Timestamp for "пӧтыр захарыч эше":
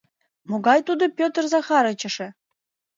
1.17-2.27